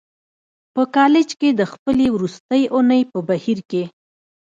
[0.73, 3.83] په کالج کې د خپلې وروستۍ اونۍ په بهير کې.